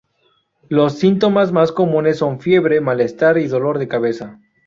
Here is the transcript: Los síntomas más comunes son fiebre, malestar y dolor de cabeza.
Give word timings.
Los 0.67 0.97
síntomas 0.97 1.51
más 1.51 1.71
comunes 1.71 2.17
son 2.17 2.39
fiebre, 2.39 2.81
malestar 2.81 3.37
y 3.37 3.45
dolor 3.45 3.77
de 3.77 3.87
cabeza. 3.87 4.39